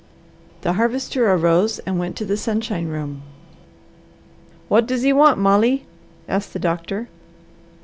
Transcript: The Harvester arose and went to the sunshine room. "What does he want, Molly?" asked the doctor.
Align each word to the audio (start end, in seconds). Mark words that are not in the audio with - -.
The 0.61 0.73
Harvester 0.73 1.31
arose 1.31 1.77
and 1.77 1.99
went 1.99 2.15
to 2.15 2.25
the 2.25 2.35
sunshine 2.35 2.87
room. 2.87 3.21
"What 4.67 4.87
does 4.87 5.03
he 5.03 5.13
want, 5.13 5.37
Molly?" 5.37 5.85
asked 6.27 6.53
the 6.53 6.57
doctor. 6.57 7.07